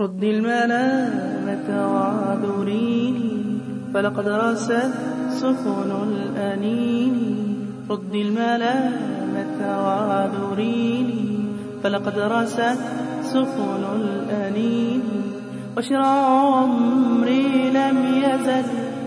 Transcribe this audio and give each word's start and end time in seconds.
رد 0.00 0.24
الملامة 0.24 1.68
وعذريني 1.94 3.42
فلقد 3.94 4.28
رست 4.28 4.90
سفن 5.30 5.90
الأنين. 5.90 7.14
رد 7.90 8.14
الملامة 8.14 9.58
وعذريني 9.60 11.38
فلقد 11.82 12.18
رست 12.18 12.78
سفن 13.22 13.84
الأنين. 14.00 15.02
وشرع 15.76 16.06
عمري 16.06 17.70
لم 17.70 17.96
يزل 18.24 18.66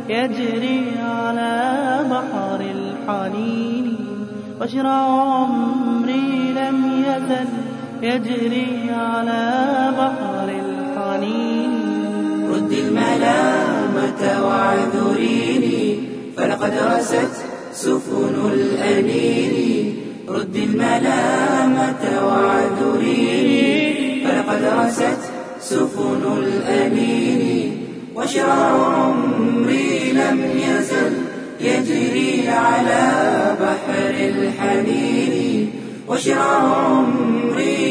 يجري 0.09 0.91
على 0.99 1.99
بحر 2.11 2.61
الحنين. 2.61 3.95
وشرع 4.61 5.01
عمري 5.31 6.53
لم 6.53 7.03
يزل 7.07 7.47
يجري 8.01 8.91
على 8.91 9.43
بحر 9.97 10.43
الحنين 10.43 10.70
رد 12.53 12.71
الملامة 12.71 14.21
واعذريني 14.45 15.99
فلقد 16.37 16.73
رست 16.95 17.33
سفن 17.73 18.35
الأنين 18.53 19.95
رد 20.29 20.55
الملامة 20.55 22.03
واعذريني 22.25 23.71
فلقد 24.25 24.61
رست 24.63 25.21
سفن 25.61 26.23
الأنين 26.37 27.77
وشرع 28.15 28.53
عمري 28.53 30.11
لم 30.13 30.39
يزل 30.57 31.13
يجري 31.61 32.49
على 32.49 33.05
بحر 33.61 34.13
الحنين. 34.19 35.71
وشرع 36.07 36.43
عمري 36.43 37.90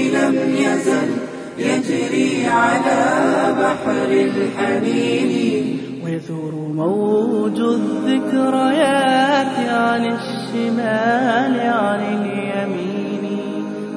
يجري 2.12 2.46
على 2.46 3.54
بحر 3.60 4.10
الحنين 4.10 5.78
ويثور 6.04 6.54
موج 6.74 7.58
الذكريات 7.60 9.56
عن 9.70 10.04
الشمال 10.06 11.60
عن 11.60 12.00
اليمين. 12.00 13.40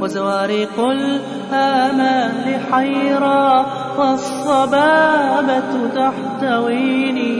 وزوارق 0.01 0.79
الآمال 0.79 2.59
حيرا 2.71 3.65
والصبابة 3.97 5.71
تحتويني 5.95 7.35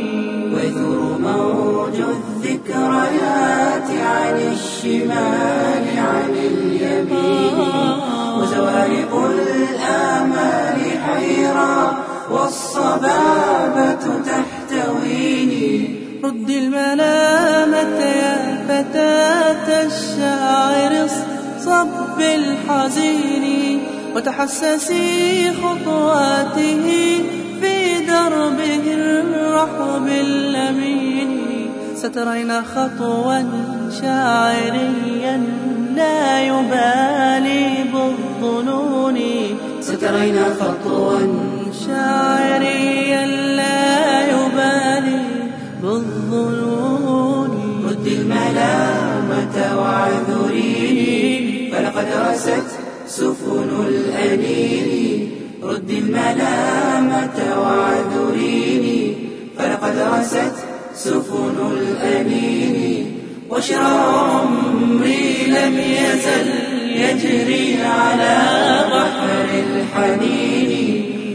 ويثور 0.55 1.17
موج 1.19 1.97
الذكريات 2.17 3.89
عن 3.89 4.35
الشمال 4.51 5.85
عن 5.97 6.29
اليمين. 6.29 7.57
وزوارق 8.39 9.13
الآمال 9.15 10.62
حيرا 11.23 11.93
والصبابة 12.31 14.03
تحتويني. 14.29 15.89
رد 16.23 16.49
الملامة 16.49 17.99
يا 17.99 18.37
فتاة 18.67 19.67
الشاعر 19.87 21.07
صب 21.59 22.19
الحزين 22.19 23.79
وتحسسي 24.15 25.51
خطواته 25.63 26.85
في 27.61 27.75
دربه 28.07 28.85
الرحب 28.93 30.07
اللمين. 30.07 31.29
سترين 31.95 32.51
خطوا 32.63 33.41
شاعريا 34.01 35.35
لا 35.95 36.41
يبالي. 36.41 37.22
سترين 40.03 40.39
خطوا 40.59 41.19
شاعريا 41.85 43.25
لا 43.55 44.21
يبالي 44.33 45.21
بالظنون. 45.83 47.51
رد 47.87 48.07
الملامة 48.07 49.55
واعذريني 49.79 51.71
فلقد 51.71 52.07
رست 52.27 52.69
سفن 53.07 53.69
الأنين 53.87 55.31
رد 55.63 55.89
الملامة 55.89 57.37
واعذريني 57.61 59.15
فلقد 59.57 59.97
رست 59.97 60.55
سفن 60.95 61.57
الأنين 61.77 63.05
وشرع 63.49 63.87
عمري 64.19 65.45
لم 65.47 65.75
يزل. 65.79 66.72
يجري 66.95 67.67
على 67.83 68.37
بحر 68.93 69.49
الحنين 69.67 70.71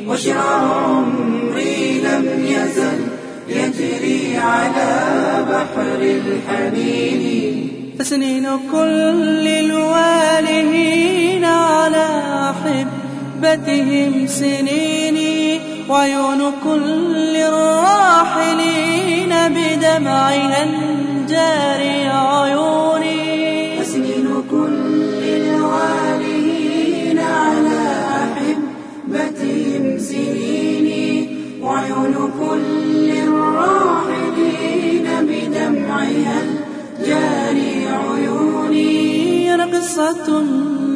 وشرع 0.08 0.50
عمري 0.84 2.00
لم 2.00 2.26
يزل 2.46 2.98
يجري 3.48 4.36
على 4.36 4.92
بحر 5.50 6.00
الحنين. 6.02 7.54
فسنين 7.98 8.46
كل 8.72 9.46
الوالهين 9.64 11.44
على 11.44 12.06
أحبتهم 12.50 14.26
سنيني 14.26 15.60
وعيون 15.88 16.52
كل 16.64 17.36
الراحلين 17.36 19.32
بدمعها 19.48 20.66
جاري 21.28 22.08
عيوني 22.08 22.87
بدمعها 35.20 36.42
الجاري 37.00 37.86
عيوني 37.88 38.98
قصة 39.78 40.40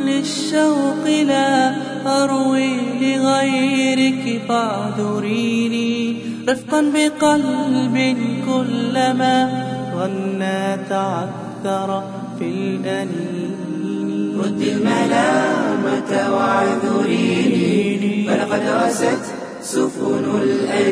للشوق 0.05 1.07
لا 1.27 1.75
أروي 2.07 2.77
لغيرك 3.01 4.43
فاعذريني. 4.49 6.17
رفقا 6.49 6.81
بقلب 6.95 8.17
كلما 8.47 9.65
غنى 9.97 10.77
تعثر 10.91 12.05
في 12.39 12.45
الأنين. 12.45 14.41
رد 14.41 14.63
الملامة 14.63 16.11
واعذريني. 16.35 18.27
فلقد 18.29 18.63
رست 18.85 19.25
سفن 19.63 20.25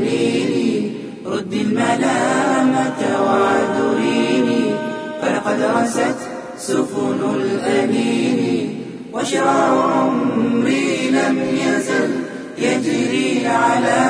الأنين 0.02 0.94
رد 1.26 1.52
الملامة 1.52 3.00
واعذريني 3.26 4.74
فلقد 5.22 5.62
رست 5.76 6.16
سفن 6.58 7.20
الأنين 7.34 8.74
وشرع 9.12 9.84
عمري 9.94 11.10
لم 11.10 11.38
يزل 11.54 12.10
يجري 12.58 13.46
على 13.46 14.00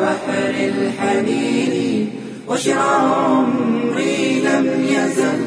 بحر 0.00 0.54
الحنين. 0.60 2.10
وشرع 2.48 2.82
عمري 2.82 4.40
لم 4.40 4.86
يزل 4.88 5.40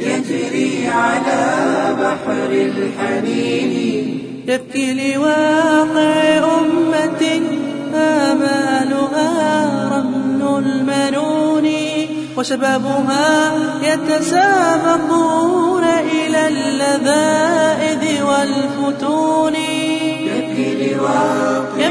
يجري 0.00 0.86
على 0.88 1.42
بحر 2.00 2.50
الحنين. 2.52 4.18
يبكي 4.48 5.14
لواقع 5.14 6.21
وشبابها 12.42 13.52
يتسابقون 13.82 15.84
إلى 15.84 16.48
اللذائذ 16.48 18.22
والفتون. 18.22 19.54
يبكي 19.54 20.94
لواقع 20.94 21.90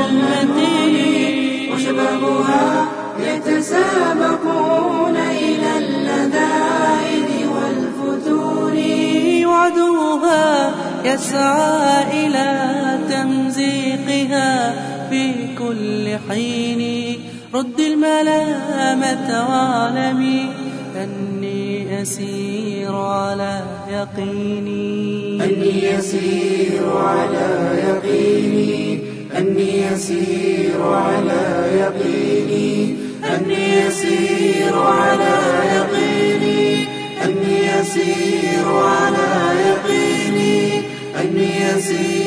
أمتي. 0.00 1.72
وشبابها 1.74 2.86
يتسابقون 3.18 4.99
يسعى 11.04 12.26
إلى 12.26 12.48
تمزيقها 13.10 14.74
في 15.10 15.32
كل 15.58 16.18
حين. 16.28 17.16
رد 17.54 17.80
الملامة 17.80 19.28
واعلمي 19.48 20.46
أني 20.96 22.02
أسير 22.02 22.94
على 22.96 23.62
يقيني 23.90 25.44
أني 25.44 25.84
يسير 25.84 26.96
على 26.96 27.48
يقيني 27.88 29.00
أني 29.38 29.82
يسير 29.82 30.82
على 30.82 31.42
يقيني 31.80 32.96
أني 33.34 33.86
يسير 33.86 34.78
على 34.78 35.34
يقيني 35.76 36.86
أني 37.24 37.56
يسير 37.80 38.66
على 38.68 39.29
أني 41.80 41.88
يسير 41.88 41.96
على 41.98 42.04
يقيني 42.06 42.19